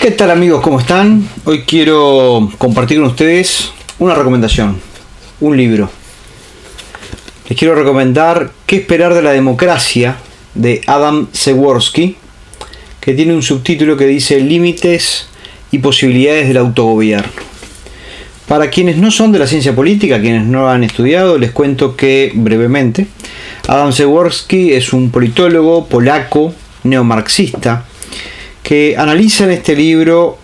¿Qué 0.00 0.12
tal 0.12 0.30
amigos? 0.30 0.62
¿Cómo 0.62 0.80
están? 0.80 1.28
Hoy 1.44 1.64
quiero 1.64 2.50
compartir 2.56 3.00
con 3.00 3.08
ustedes 3.08 3.70
una 3.98 4.14
recomendación, 4.14 4.80
un 5.40 5.58
libro. 5.58 5.90
Les 7.46 7.58
quiero 7.58 7.74
recomendar 7.74 8.50
¿Qué 8.64 8.76
esperar 8.76 9.12
de 9.12 9.20
la 9.20 9.32
democracia? 9.32 10.16
de 10.54 10.80
Adam 10.86 11.28
Seworski, 11.32 12.16
que 12.98 13.12
tiene 13.12 13.34
un 13.34 13.42
subtítulo 13.42 13.98
que 13.98 14.06
dice 14.06 14.40
Límites 14.40 15.28
y 15.70 15.80
posibilidades 15.80 16.48
del 16.48 16.56
autogobierno. 16.56 17.30
Para 18.48 18.70
quienes 18.70 18.96
no 18.96 19.10
son 19.10 19.32
de 19.32 19.38
la 19.38 19.46
ciencia 19.46 19.76
política, 19.76 20.18
quienes 20.18 20.46
no 20.46 20.70
han 20.70 20.82
estudiado, 20.82 21.36
les 21.36 21.50
cuento 21.50 21.94
que 21.94 22.32
brevemente 22.34 23.06
Adam 23.68 23.92
Seworski 23.92 24.72
es 24.72 24.94
un 24.94 25.10
politólogo 25.10 25.88
polaco 25.88 26.54
neomarxista 26.84 27.84
que 28.62 28.96
analiza 28.96 29.44
en 29.44 29.50
este 29.50 29.74
libro 29.74 30.38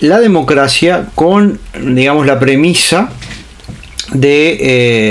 la 0.00 0.20
democracia 0.20 1.08
con, 1.14 1.60
digamos, 1.80 2.26
la 2.26 2.38
premisa 2.38 3.10
de, 4.12 4.58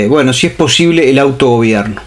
eh, 0.04 0.08
bueno, 0.08 0.32
si 0.32 0.48
es 0.48 0.52
posible 0.52 1.08
el 1.10 1.18
autogobierno, 1.18 2.00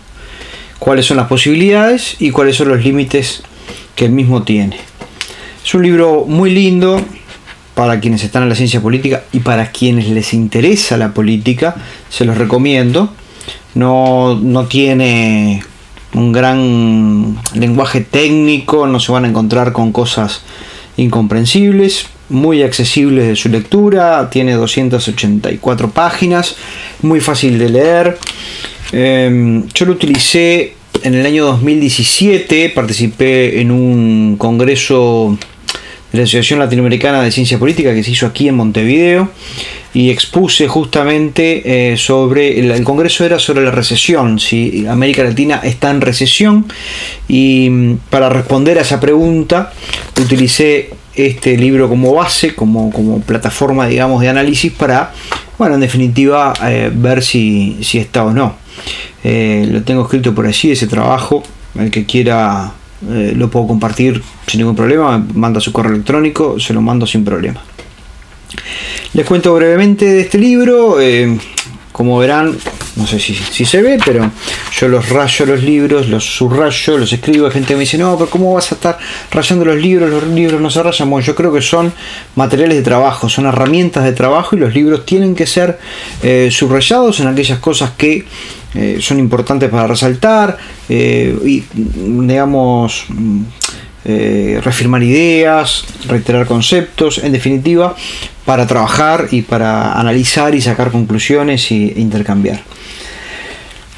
cuáles 0.79 1.05
son 1.05 1.17
las 1.17 1.27
posibilidades 1.27 2.17
y 2.19 2.31
cuáles 2.31 2.55
son 2.55 2.69
los 2.69 2.83
límites 2.83 3.43
que 3.95 4.05
el 4.05 4.11
mismo 4.11 4.43
tiene. 4.43 4.77
Es 5.65 5.73
un 5.73 5.83
libro 5.83 6.25
muy 6.27 6.51
lindo 6.51 7.01
para 7.73 7.99
quienes 7.99 8.23
están 8.23 8.43
en 8.43 8.49
la 8.49 8.55
ciencia 8.55 8.81
política 8.81 9.23
y 9.31 9.39
para 9.39 9.71
quienes 9.71 10.09
les 10.09 10.33
interesa 10.33 10.97
la 10.97 11.13
política, 11.13 11.75
se 12.09 12.25
los 12.25 12.37
recomiendo. 12.37 13.13
No, 13.75 14.39
no 14.39 14.67
tiene 14.67 15.63
un 16.13 16.31
gran 16.31 17.37
lenguaje 17.53 18.01
técnico, 18.01 18.87
no 18.87 18.99
se 18.99 19.11
van 19.11 19.25
a 19.25 19.27
encontrar 19.27 19.71
con 19.71 19.91
cosas 19.91 20.41
incomprensibles, 20.97 22.07
muy 22.29 22.61
accesible 22.61 23.23
de 23.23 23.35
su 23.35 23.49
lectura, 23.49 24.29
tiene 24.29 24.53
284 24.53 25.91
páginas, 25.91 26.55
muy 27.01 27.19
fácil 27.19 27.57
de 27.57 27.69
leer. 27.69 28.17
Em, 28.91 29.67
yo 29.73 29.85
lo 29.85 29.93
utilicé 29.93 30.75
en 31.03 31.15
el 31.15 31.25
año 31.25 31.45
2017, 31.45 32.69
participé 32.69 33.59
en 33.59 33.71
un 33.71 34.35
congreso 34.37 35.37
de 36.11 36.19
la 36.19 36.23
Asociación 36.23 36.59
Latinoamericana 36.59 37.21
de 37.21 37.31
Ciencia 37.31 37.57
Política 37.57 37.93
que 37.93 38.03
se 38.03 38.11
hizo 38.11 38.27
aquí 38.27 38.47
en 38.47 38.55
Montevideo 38.55 39.29
y 39.93 40.09
expuse 40.09 40.67
justamente 40.67 41.91
eh, 41.91 41.97
sobre, 41.97 42.59
el, 42.59 42.83
congreso 42.83 43.23
era 43.25 43.37
sobre 43.37 43.63
la 43.63 43.71
recesión, 43.71 44.39
si 44.39 44.87
América 44.87 45.23
Latina 45.23 45.61
está 45.63 45.91
en 45.91 46.01
recesión 46.01 46.65
y 47.27 47.69
mm, 47.69 47.97
para 48.09 48.29
responder 48.29 48.79
a 48.79 48.81
esa 48.81 48.99
pregunta 48.99 49.71
utilicé 50.19 50.89
este 51.15 51.55
libro 51.57 51.87
como 51.87 52.13
base, 52.13 52.55
como, 52.55 52.91
como 52.91 53.21
plataforma 53.21 53.85
digamos 53.85 54.19
de 54.21 54.29
análisis 54.29 54.71
para, 54.71 55.13
bueno, 55.59 55.75
en 55.75 55.81
definitiva 55.81 56.53
eh, 56.65 56.91
ver 56.93 57.21
si, 57.23 57.77
si, 57.81 57.99
está 57.99 58.25
o 58.25 58.33
no. 58.33 58.55
Eh, 59.23 59.67
lo 59.69 59.83
tengo 59.83 60.01
escrito 60.03 60.33
por 60.33 60.47
allí, 60.47 60.71
ese 60.71 60.87
trabajo, 60.87 61.43
el 61.77 61.91
que 61.91 62.05
quiera 62.05 62.71
lo 63.35 63.51
puedo 63.51 63.67
compartir 63.67 64.23
sin 64.47 64.59
ningún 64.61 64.77
problema, 64.77 65.21
manda 65.33 65.59
su 65.59 65.73
correo 65.73 65.91
electrónico, 65.91 66.57
se 66.57 66.73
lo 66.73 66.79
mando 66.79 67.05
sin 67.05 67.25
problema. 67.25 67.61
Les 69.13 69.27
cuento 69.27 69.53
brevemente 69.53 70.05
de 70.05 70.21
este 70.21 70.39
libro. 70.39 70.99
Eh, 70.99 71.37
como 71.91 72.17
verán, 72.17 72.57
no 72.95 73.05
sé 73.05 73.19
si, 73.19 73.35
se 73.35 73.81
ve, 73.83 73.99
pero 74.03 74.31
yo 74.79 74.87
los 74.87 75.09
rayo 75.09 75.45
los 75.45 75.61
libros, 75.61 76.09
los 76.09 76.25
subrayo, 76.25 76.97
los 76.97 77.13
escribo. 77.13 77.45
Hay 77.45 77.51
gente 77.51 77.67
que 77.67 77.73
me 77.75 77.81
dice, 77.81 77.99
no, 77.99 78.17
pero 78.17 78.31
¿cómo 78.31 78.55
vas 78.55 78.71
a 78.71 78.75
estar 78.75 78.97
rayando 79.29 79.65
los 79.65 79.75
libros? 79.75 80.09
Los 80.09 80.23
libros 80.23 80.59
no 80.59 80.71
se 80.71 80.81
rayan. 80.81 81.07
Bueno, 81.11 81.23
yo 81.23 81.35
creo 81.35 81.53
que 81.53 81.61
son 81.61 81.93
materiales 82.35 82.77
de 82.77 82.81
trabajo, 82.81 83.29
son 83.29 83.45
herramientas 83.45 84.03
de 84.03 84.13
trabajo 84.13 84.55
y 84.55 84.59
los 84.59 84.73
libros 84.73 85.05
tienen 85.05 85.35
que 85.35 85.45
ser 85.45 85.77
eh, 86.23 86.49
subrayados 86.51 87.19
en 87.19 87.27
aquellas 87.27 87.59
cosas 87.59 87.91
que 87.91 88.25
eh, 88.73 88.97
son 88.99 89.19
importantes 89.19 89.69
para 89.69 89.85
resaltar 89.85 90.57
y, 90.89 91.63
digamos, 91.75 93.05
eh, 94.05 94.59
reafirmar 94.63 95.01
ideas, 95.03 95.85
reiterar 96.07 96.45
conceptos, 96.45 97.19
en 97.23 97.31
definitiva, 97.31 97.95
para 98.45 98.67
trabajar 98.67 99.27
y 99.31 99.43
para 99.43 99.93
analizar 99.93 100.55
y 100.55 100.61
sacar 100.61 100.91
conclusiones 100.91 101.71
e 101.71 101.93
intercambiar. 101.97 102.61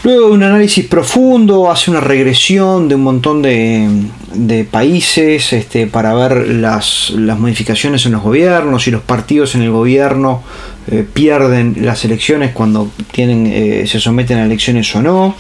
Luego 0.06 0.28
de 0.28 0.34
un 0.34 0.44
análisis 0.44 0.86
profundo, 0.86 1.72
hace 1.72 1.90
una 1.90 2.00
regresión 2.00 2.88
de 2.88 2.94
un 2.94 3.02
montón 3.02 3.42
de, 3.42 4.68
países 4.70 5.52
este, 5.52 5.88
para 5.88 6.14
ver 6.14 6.48
las, 6.48 7.12
modificaciones 7.16 8.06
en 8.06 8.12
los 8.12 8.22
gobiernos 8.22 8.88
y 8.88 8.92
los 8.92 9.02
partidos 9.02 9.56
en 9.56 9.64
el 9.64 9.72
gobierno 9.72 10.44
eh, 10.92 11.06
pierden 11.12 11.78
las 11.82 12.06
elecciones 12.06 12.52
cuando 12.52 12.92
tienen, 13.12 13.48
eh, 13.48 13.86
se 13.88 14.00
someten 14.00 14.38
a 14.38 14.46
elecciones 14.46 14.94
o 14.96 15.02
no. 15.02 15.36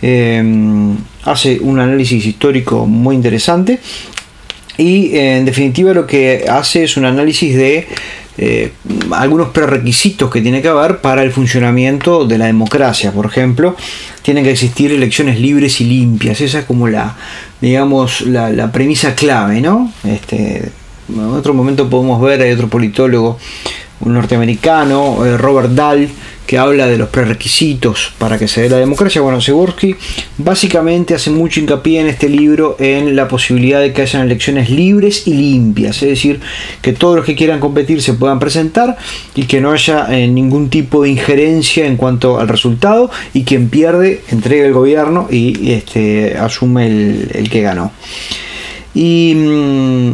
Em, 0.00 0.96
hace 1.24 1.60
un 1.60 1.78
análisis 1.78 2.26
histórico 2.26 2.86
muy 2.86 3.14
interesante 3.14 3.78
y 4.76 5.16
en 5.16 5.44
definitiva 5.44 5.94
lo 5.94 6.06
que 6.06 6.44
hace 6.48 6.84
es 6.84 6.96
un 6.96 7.04
análisis 7.04 7.54
de 7.54 7.86
eh, 8.38 8.72
algunos 9.10 9.50
prerequisitos 9.50 10.30
que 10.30 10.40
tiene 10.40 10.62
que 10.62 10.68
haber 10.68 10.98
para 11.02 11.22
el 11.22 11.32
funcionamiento 11.32 12.24
de 12.24 12.38
la 12.38 12.46
democracia. 12.46 13.12
Por 13.12 13.26
ejemplo, 13.26 13.76
tienen 14.22 14.44
que 14.44 14.50
existir 14.50 14.90
elecciones 14.90 15.38
libres 15.38 15.80
y 15.82 15.84
limpias. 15.84 16.40
Esa 16.40 16.60
es 16.60 16.64
como 16.64 16.88
la, 16.88 17.16
digamos, 17.60 18.22
la, 18.22 18.72
premisa 18.72 19.14
clave, 19.14 19.60
¿no? 19.60 19.92
Este, 20.04 20.70
en 21.08 21.20
otro 21.20 21.52
momento 21.52 21.90
podemos 21.90 22.22
ver, 22.22 22.40
hay 22.40 22.52
otro 22.52 22.68
politólogo, 22.68 23.38
un 24.02 24.14
norteamericano, 24.14 25.24
eh, 25.24 25.36
Robert 25.36 25.70
Dahl, 25.70 26.08
que 26.46 26.58
habla 26.58 26.86
de 26.86 26.98
los 26.98 27.08
prerequisitos 27.08 28.12
para 28.18 28.38
que 28.38 28.48
se 28.48 28.62
dé 28.62 28.68
la 28.68 28.78
democracia. 28.78 29.22
Bueno, 29.22 29.40
Segursky 29.40 29.94
básicamente 30.38 31.14
hace 31.14 31.30
mucho 31.30 31.60
hincapié 31.60 32.00
en 32.00 32.08
este 32.08 32.28
libro 32.28 32.76
en 32.78 33.16
la 33.16 33.28
posibilidad 33.28 33.80
de 33.80 33.92
que 33.92 34.02
hayan 34.02 34.22
elecciones 34.22 34.68
libres 34.68 35.26
y 35.26 35.34
limpias, 35.34 36.02
es 36.02 36.08
decir, 36.10 36.40
que 36.80 36.92
todos 36.92 37.16
los 37.16 37.24
que 37.24 37.36
quieran 37.36 37.60
competir 37.60 38.02
se 38.02 38.14
puedan 38.14 38.38
presentar 38.38 38.98
y 39.34 39.44
que 39.44 39.60
no 39.60 39.72
haya 39.72 40.06
eh, 40.10 40.26
ningún 40.26 40.68
tipo 40.68 41.02
de 41.02 41.10
injerencia 41.10 41.86
en 41.86 41.96
cuanto 41.96 42.38
al 42.38 42.48
resultado 42.48 43.10
y 43.32 43.44
quien 43.44 43.68
pierde 43.68 44.22
entrega 44.30 44.66
el 44.66 44.72
gobierno 44.72 45.28
y 45.30 45.72
este, 45.72 46.36
asume 46.36 46.86
el, 46.86 47.30
el 47.34 47.50
que 47.50 47.62
ganó. 47.62 47.92
Y 48.94 49.34
mm, 49.34 50.12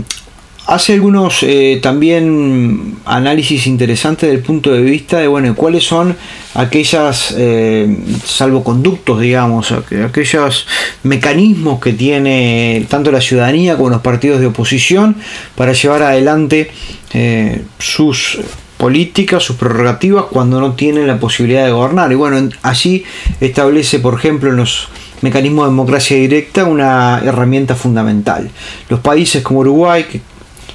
hace 0.69 0.93
algunos 0.93 1.43
eh, 1.45 1.81
también 1.83 2.97
análisis 3.07 3.67
interesantes 3.67 4.29
del 4.29 4.41
punto 4.41 4.71
de 4.71 4.83
vista 4.83 5.19
de 5.19 5.27
bueno 5.27 5.55
cuáles 5.55 5.85
son 5.85 6.15
aquellas 6.53 7.35
eh, 7.39 7.97
salvoconductos 8.23 9.19
digamos 9.19 9.73
aquellos 9.73 10.67
mecanismos 11.05 11.81
que 11.81 11.95
tiene 11.95 12.87
tanto 12.91 13.11
la 13.11 13.23
ciudadanía 13.23 13.77
como 13.77 13.89
los 13.89 14.03
partidos 14.03 14.41
de 14.41 14.47
oposición 14.47 15.17
para 15.55 15.73
llevar 15.73 16.03
adelante 16.03 16.71
eh, 17.15 17.63
sus 17.79 18.39
políticas, 18.77 19.43
sus 19.43 19.57
prerrogativas 19.57 20.27
cuando 20.31 20.61
no 20.61 20.75
tienen 20.75 21.07
la 21.09 21.19
posibilidad 21.19 21.65
de 21.65 21.73
gobernar. 21.73 22.13
Y 22.13 22.15
bueno, 22.15 22.49
allí 22.63 23.05
establece, 23.41 23.99
por 23.99 24.15
ejemplo, 24.15 24.51
en 24.51 24.57
los 24.57 24.89
mecanismos 25.21 25.67
de 25.67 25.71
democracia 25.71 26.17
directa 26.17 26.65
una 26.65 27.21
herramienta 27.25 27.75
fundamental. 27.75 28.49
Los 28.89 29.01
países 29.01 29.43
como 29.43 29.61
Uruguay, 29.61 30.05
que 30.05 30.21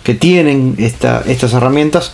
que 0.04 0.14
tienen 0.14 0.76
estas 0.78 1.54
herramientas 1.54 2.14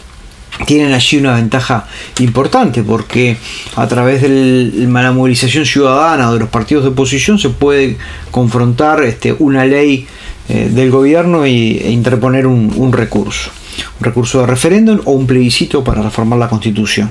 tienen 0.65 0.93
allí 0.93 1.17
una 1.17 1.35
ventaja 1.35 1.85
importante 2.19 2.83
porque 2.83 3.37
a 3.75 3.87
través 3.87 4.21
de 4.21 4.87
la 4.87 5.11
movilización 5.11 5.65
ciudadana 5.65 6.29
o 6.29 6.33
de 6.33 6.39
los 6.39 6.49
partidos 6.49 6.83
de 6.83 6.89
oposición 6.89 7.39
se 7.39 7.49
puede 7.49 7.97
confrontar 8.31 9.03
este, 9.03 9.33
una 9.39 9.65
ley 9.65 10.07
eh, 10.49 10.69
del 10.71 10.91
gobierno 10.91 11.45
e 11.45 11.49
interponer 11.91 12.45
un, 12.45 12.91
recurso, 12.91 13.51
un 13.99 14.05
recurso 14.05 14.41
de 14.41 14.47
referéndum 14.47 14.99
o 15.05 15.11
un 15.11 15.27
plebiscito 15.27 15.83
para 15.83 16.01
reformar 16.01 16.39
la 16.39 16.49
constitución. 16.49 17.09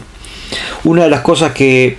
Una 0.84 1.04
de 1.04 1.10
las 1.10 1.20
cosas 1.20 1.52
que 1.52 1.98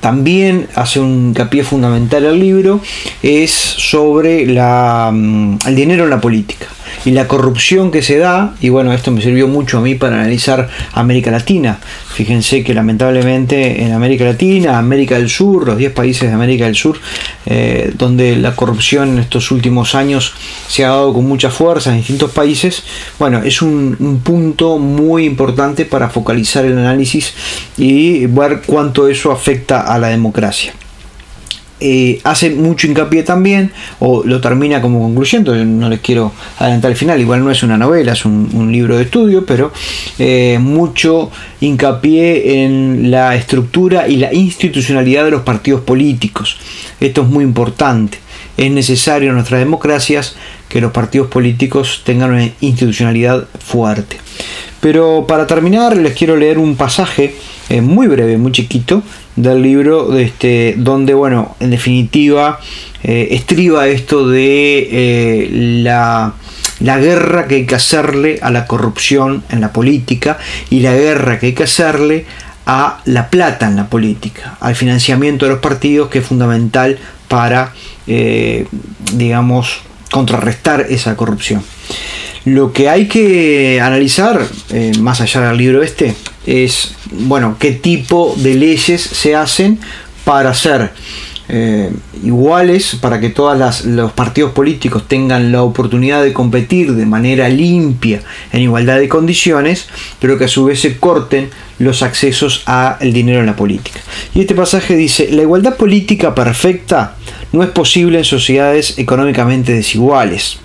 también 0.00 0.68
hace 0.74 1.00
un 1.00 1.28
hincapié 1.28 1.64
fundamental 1.64 2.24
el 2.24 2.38
libro 2.38 2.80
es 3.22 3.50
sobre 3.52 4.46
mm, 4.46 5.58
el 5.66 5.74
dinero 5.74 6.04
en 6.04 6.10
la 6.10 6.20
política 6.20 6.66
y 7.04 7.10
la 7.12 7.28
corrupción 7.28 7.90
que 7.90 8.02
se 8.02 8.18
da, 8.18 8.54
y 8.60 8.68
bueno, 8.68 8.92
esto 8.92 9.10
me 9.10 9.20
sirvió 9.20 9.48
mucho 9.48 9.78
a 9.78 9.80
mí 9.80 9.94
para 9.94 10.16
analizar 10.16 10.68
América 10.92 11.30
Latina. 11.30 11.78
Fíjense 12.14 12.64
que 12.64 12.74
lamentablemente 12.74 13.82
en 13.82 13.92
América 13.92 14.24
Latina, 14.24 14.78
América 14.78 15.16
del 15.16 15.28
Sur, 15.28 15.66
los 15.66 15.78
10 15.78 15.92
países 15.92 16.28
de 16.28 16.34
América 16.34 16.64
del 16.64 16.74
Sur, 16.74 16.98
eh, 17.46 17.92
donde 17.96 18.36
la 18.36 18.54
corrupción 18.56 19.10
en 19.10 19.18
estos 19.18 19.50
últimos 19.50 19.94
años 19.94 20.34
se 20.68 20.84
ha 20.84 20.88
dado 20.88 21.12
con 21.12 21.26
mucha 21.26 21.50
fuerza 21.50 21.90
en 21.90 21.98
distintos 21.98 22.30
países, 22.32 22.82
bueno, 23.18 23.42
es 23.42 23.62
un, 23.62 23.96
un 23.98 24.20
punto 24.20 24.78
muy 24.78 25.24
importante 25.24 25.84
para 25.84 26.08
focalizar 26.08 26.64
el 26.64 26.78
análisis 26.78 27.34
y 27.76 28.26
ver 28.26 28.62
cuánto 28.66 29.08
eso 29.08 29.32
afecta 29.32 29.80
a 29.80 29.98
la 29.98 30.08
democracia. 30.08 30.72
Eh, 31.80 32.20
hace 32.24 32.50
mucho 32.50 32.86
hincapié 32.86 33.22
también, 33.22 33.70
o 34.00 34.24
lo 34.24 34.40
termina 34.40 34.80
como 34.80 35.00
concluyendo, 35.00 35.54
no 35.54 35.88
les 35.88 36.00
quiero 36.00 36.32
adelantar 36.58 36.90
el 36.90 36.96
final, 36.96 37.20
igual 37.20 37.44
no 37.44 37.50
es 37.50 37.62
una 37.62 37.76
novela, 37.76 38.12
es 38.12 38.24
un, 38.24 38.68
libro 38.72 38.96
de 38.96 39.04
estudio, 39.04 39.46
pero 39.46 39.72
eh, 40.18 40.58
mucho 40.60 41.30
hincapié 41.60 42.64
en 42.64 43.10
la 43.10 43.34
estructura 43.34 44.08
y 44.08 44.16
la 44.16 44.34
institucionalidad 44.34 45.24
de 45.24 45.30
los 45.30 45.42
partidos 45.42 45.82
políticos. 45.82 46.58
Esto 47.00 47.22
es 47.22 47.28
muy 47.28 47.44
importante. 47.44 48.18
Es 48.56 48.70
necesario 48.70 49.28
en 49.28 49.36
nuestras 49.36 49.60
democracias 49.60 50.36
que 50.68 50.80
los 50.80 50.92
partidos 50.92 51.28
políticos 51.28 52.02
tengan 52.04 52.32
una 52.32 52.50
institucionalidad 52.60 53.46
fuerte. 53.60 54.18
Pero 54.80 55.26
para 55.26 55.46
terminar 55.46 55.96
les 55.96 56.14
quiero 56.14 56.36
leer 56.36 56.58
un 56.58 56.76
pasaje 56.76 57.34
eh, 57.68 57.80
muy 57.80 58.06
breve, 58.06 58.38
muy 58.38 58.52
chiquito, 58.52 59.02
del 59.36 59.62
libro 59.62 60.08
de 60.08 60.22
este, 60.22 60.74
donde, 60.78 61.14
bueno, 61.14 61.56
en 61.60 61.70
definitiva, 61.70 62.60
eh, 63.02 63.28
estriba 63.32 63.88
esto 63.88 64.26
de 64.28 64.88
eh, 64.90 65.48
la, 65.82 66.34
la 66.80 66.98
guerra 66.98 67.46
que 67.46 67.56
hay 67.56 67.66
que 67.66 67.74
hacerle 67.74 68.38
a 68.40 68.50
la 68.50 68.66
corrupción 68.66 69.42
en 69.50 69.60
la 69.60 69.72
política 69.72 70.38
y 70.70 70.80
la 70.80 70.94
guerra 70.94 71.38
que 71.38 71.46
hay 71.46 71.52
que 71.52 71.64
hacerle 71.64 72.24
a 72.66 73.00
la 73.04 73.30
plata 73.30 73.66
en 73.66 73.76
la 73.76 73.88
política, 73.88 74.56
al 74.60 74.76
financiamiento 74.76 75.46
de 75.46 75.52
los 75.52 75.60
partidos 75.60 76.08
que 76.10 76.18
es 76.18 76.26
fundamental 76.26 76.98
para, 77.28 77.72
digamos, 79.14 79.80
contrarrestar 80.10 80.86
esa 80.90 81.16
corrupción. 81.16 81.62
Lo 82.54 82.72
que 82.72 82.88
hay 82.88 83.08
que 83.08 83.78
analizar, 83.82 84.40
eh, 84.70 84.92
más 85.00 85.20
allá 85.20 85.48
del 85.48 85.58
libro 85.58 85.82
este, 85.82 86.14
es 86.46 86.94
bueno, 87.10 87.56
qué 87.58 87.72
tipo 87.72 88.34
de 88.38 88.54
leyes 88.54 89.02
se 89.02 89.36
hacen 89.36 89.78
para 90.24 90.54
ser 90.54 90.92
eh, 91.50 91.90
iguales, 92.24 92.96
para 93.02 93.20
que 93.20 93.28
todos 93.28 93.84
los 93.84 94.12
partidos 94.12 94.52
políticos 94.52 95.04
tengan 95.06 95.52
la 95.52 95.62
oportunidad 95.62 96.22
de 96.22 96.32
competir 96.32 96.94
de 96.94 97.04
manera 97.04 97.50
limpia, 97.50 98.22
en 98.50 98.62
igualdad 98.62 98.98
de 98.98 99.08
condiciones, 99.08 99.86
pero 100.18 100.38
que 100.38 100.44
a 100.44 100.48
su 100.48 100.64
vez 100.64 100.80
se 100.80 100.96
corten 100.96 101.50
los 101.78 102.02
accesos 102.02 102.62
al 102.64 103.12
dinero 103.12 103.40
en 103.40 103.46
la 103.46 103.56
política. 103.56 104.00
Y 104.34 104.40
este 104.40 104.54
pasaje 104.54 104.96
dice, 104.96 105.28
la 105.32 105.42
igualdad 105.42 105.76
política 105.76 106.34
perfecta 106.34 107.14
no 107.52 107.62
es 107.62 107.68
posible 107.68 108.16
en 108.16 108.24
sociedades 108.24 108.98
económicamente 108.98 109.74
desiguales 109.74 110.60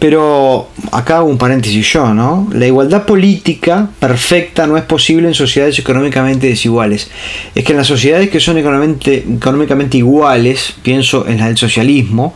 pero 0.00 0.70
acá 0.92 1.18
hago 1.18 1.28
un 1.28 1.36
paréntesis 1.36 1.86
yo, 1.92 2.14
¿no? 2.14 2.48
La 2.54 2.66
igualdad 2.66 3.04
política 3.04 3.90
perfecta 4.00 4.66
no 4.66 4.78
es 4.78 4.84
posible 4.84 5.28
en 5.28 5.34
sociedades 5.34 5.78
económicamente 5.78 6.46
desiguales. 6.46 7.10
Es 7.54 7.64
que 7.64 7.72
en 7.72 7.78
las 7.78 7.86
sociedades 7.86 8.30
que 8.30 8.40
son 8.40 8.56
económicamente, 8.56 9.26
económicamente 9.36 9.98
iguales, 9.98 10.72
pienso 10.82 11.28
en 11.28 11.36
la 11.36 11.48
del 11.48 11.58
socialismo, 11.58 12.34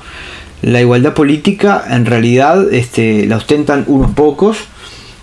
la 0.60 0.82
igualdad 0.82 1.14
política 1.14 1.82
en 1.88 2.04
realidad 2.04 2.70
este, 2.70 3.26
la 3.26 3.38
ostentan 3.38 3.84
unos 3.86 4.10
pocos 4.10 4.58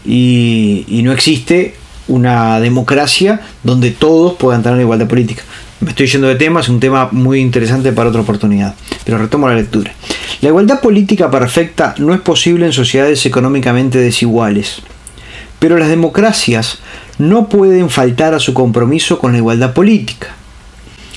y, 0.04 0.84
y 0.88 1.04
no 1.04 1.12
existe 1.12 1.76
una 2.08 2.60
democracia 2.60 3.42
donde 3.62 3.92
todos 3.92 4.34
puedan 4.34 4.64
tener 4.64 4.82
igualdad 4.82 5.08
política. 5.08 5.44
Me 5.82 5.90
estoy 5.90 6.06
yendo 6.06 6.28
de 6.28 6.36
tema, 6.36 6.60
es 6.60 6.70
un 6.70 6.80
tema 6.80 7.10
muy 7.12 7.40
interesante 7.40 7.92
para 7.92 8.10
otra 8.10 8.22
oportunidad, 8.22 8.76
pero 9.04 9.18
retomo 9.18 9.50
la 9.50 9.56
lectura. 9.56 9.92
La 10.42 10.50
igualdad 10.50 10.80
política 10.80 11.32
perfecta 11.32 11.96
no 11.98 12.14
es 12.14 12.22
posible 12.22 12.68
en 12.68 12.72
sociedades 12.72 13.26
económicamente 13.26 13.98
desiguales, 13.98 14.84
pero 15.58 15.80
las 15.80 15.90
democracias 15.90 16.78
no 17.18 17.50
pueden 17.50 17.90
faltar 17.90 18.36
a 18.36 18.40
su 18.40 18.54
compromiso 18.54 19.18
con 19.18 19.32
la 19.32 19.40
igualdad 19.40 19.74
política. 19.74 20.36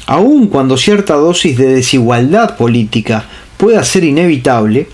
Aun 0.06 0.46
cuando 0.46 0.78
cierta 0.78 1.12
dosis 1.12 1.58
de 1.58 1.66
desigualdad 1.66 2.56
política 2.56 3.26
pueda 3.58 3.84
ser 3.84 4.04
inevitable, 4.04 4.88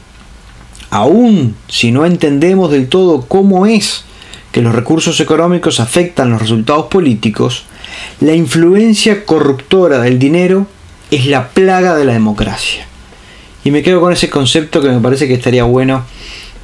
aun 0.91 1.55
si 1.69 1.93
no 1.93 2.05
entendemos 2.07 2.73
del 2.73 2.89
todo 2.89 3.23
cómo 3.23 3.67
es 3.67 4.05
que 4.51 4.63
los 4.63 4.75
recursos 4.75 5.21
económicos 5.21 5.79
afectan 5.79 6.31
los 6.31 6.41
resultados 6.41 6.87
políticos, 6.87 7.67
la 8.21 8.35
influencia 8.35 9.25
corruptora 9.25 9.99
del 9.99 10.19
dinero 10.19 10.67
es 11.11 11.27
la 11.27 11.49
plaga 11.49 11.97
de 11.97 12.05
la 12.05 12.13
democracia. 12.13 12.87
Y 13.65 13.71
me 13.71 13.83
quedo 13.83 14.01
con 14.01 14.13
ese 14.13 14.31
concepto 14.31 14.81
que 14.81 14.89
me 14.89 15.01
parece 15.01 15.29
que 15.29 15.35
estaría 15.35 15.65
bueno 15.65 16.05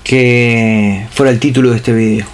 que 0.03 1.07
fuera 1.11 1.33
el 1.33 1.39
título 1.41 1.71
de 1.71 1.77
este 1.77 1.93
video. 1.93 2.27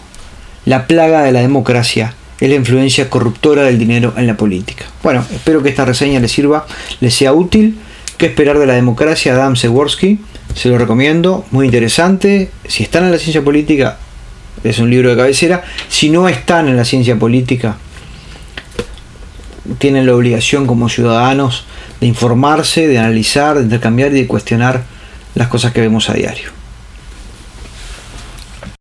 La 0.64 0.86
plaga 0.86 1.22
de 1.22 1.32
la 1.32 1.40
democracia 1.40 2.14
es 2.38 2.48
la 2.48 2.56
influencia 2.56 3.08
corruptora 3.08 3.62
del 3.62 3.78
dinero 3.78 4.14
en 4.16 4.26
la 4.26 4.36
política. 4.36 4.84
Bueno, 5.02 5.24
espero 5.32 5.62
que 5.62 5.68
esta 5.68 5.84
reseña 5.84 6.20
les 6.20 6.32
sirva, 6.32 6.66
les 7.00 7.14
sea 7.14 7.32
útil. 7.32 7.78
¿Qué 8.18 8.26
esperar 8.26 8.58
de 8.58 8.66
la 8.66 8.74
democracia? 8.74 9.32
Adam 9.34 9.56
Seworski, 9.56 10.18
se 10.54 10.68
lo 10.68 10.78
recomiendo, 10.78 11.44
muy 11.50 11.66
interesante. 11.66 12.50
Si 12.68 12.82
están 12.82 13.04
en 13.04 13.12
la 13.12 13.18
ciencia 13.18 13.42
política, 13.42 13.98
es 14.62 14.78
un 14.78 14.90
libro 14.90 15.10
de 15.10 15.16
cabecera. 15.16 15.64
Si 15.88 16.10
no 16.10 16.28
están 16.28 16.68
en 16.68 16.76
la 16.76 16.84
ciencia 16.84 17.16
política, 17.16 17.76
tienen 19.78 20.06
la 20.06 20.14
obligación 20.14 20.66
como 20.66 20.88
ciudadanos 20.88 21.64
de 22.00 22.06
informarse, 22.06 22.88
de 22.88 22.98
analizar, 22.98 23.56
de 23.56 23.64
intercambiar 23.64 24.12
y 24.12 24.22
de 24.22 24.26
cuestionar 24.26 24.84
las 25.34 25.48
cosas 25.48 25.72
que 25.72 25.80
vemos 25.80 26.10
a 26.10 26.14
diario. 26.14 26.61